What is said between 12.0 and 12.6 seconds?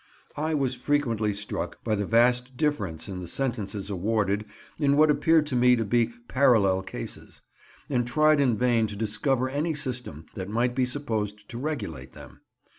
them.